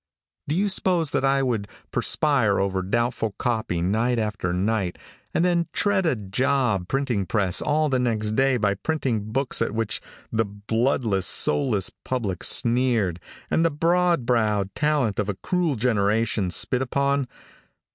[0.47, 4.97] Do you suppose that I would perspire over doubtful copy night after night,
[5.31, 10.01] and then tread a job printing press all the next day printing books at which
[10.31, 13.19] the bloodless, soulless public sneered,
[13.51, 17.27] and the broad browed talent of a cruel generation spit upon?